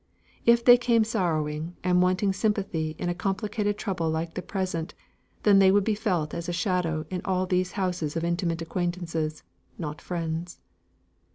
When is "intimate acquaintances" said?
8.23-9.43